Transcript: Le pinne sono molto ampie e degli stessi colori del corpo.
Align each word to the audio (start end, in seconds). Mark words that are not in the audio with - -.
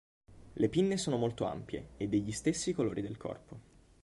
Le 0.55 0.67
pinne 0.69 0.97
sono 0.97 1.15
molto 1.15 1.45
ampie 1.45 1.89
e 1.97 2.07
degli 2.09 2.31
stessi 2.31 2.73
colori 2.73 3.03
del 3.03 3.17
corpo. 3.17 3.59